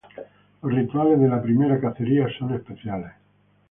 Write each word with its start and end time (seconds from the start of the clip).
Los 0.63 0.73
rituales 0.73 1.19
de 1.19 1.27
la 1.27 1.43
primera 1.43 1.79
cacería 1.79 2.25
son 2.39 2.55
especiales. 2.55 3.11